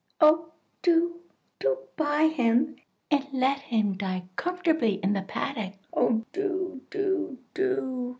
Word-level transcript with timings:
Oh! 0.19 0.51
do, 0.81 1.21
do 1.59 1.77
buy 1.95 2.23
him 2.23 2.77
and 3.11 3.27
let 3.33 3.59
him 3.59 3.93
die 3.99 4.23
comfortably 4.35 4.93
in 5.03 5.13
the 5.13 5.21
paddock. 5.21 5.73
Oh, 5.93 6.25
do, 6.33 6.81
do, 6.89 7.37
do!" 7.53 8.09